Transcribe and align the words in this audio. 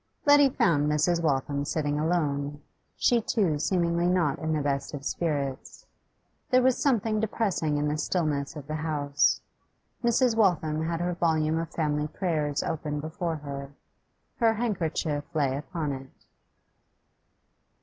Letty 0.25 0.49
found 0.49 0.89
Mrs. 0.91 1.21
Waltham 1.21 1.63
sitting 1.63 1.99
alone, 1.99 2.63
she 2.95 3.21
too 3.21 3.59
seemingly 3.59 4.07
not 4.07 4.39
in 4.39 4.51
the 4.51 4.63
best 4.63 4.95
of 4.95 5.05
spirits. 5.05 5.85
There 6.49 6.63
was 6.63 6.81
something 6.81 7.19
depressing 7.19 7.77
in 7.77 7.87
the 7.87 7.99
stillness 7.99 8.55
of 8.55 8.65
the 8.65 8.73
house. 8.77 9.41
Mrs. 10.03 10.35
Waltham 10.35 10.87
had 10.87 11.01
her 11.01 11.13
volume 11.13 11.59
of 11.59 11.69
family 11.69 12.07
prayers 12.07 12.63
open 12.63 12.99
before 12.99 13.35
her; 13.35 13.75
her 14.37 14.55
handkerchief 14.55 15.23
lay 15.35 15.55
upon 15.55 15.91
it. 15.91 16.09